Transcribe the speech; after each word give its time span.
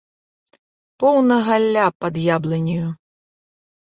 Поўна 1.01 1.35
галля 1.49 1.85
пад 2.05 2.15
яблыняю. 2.37 2.87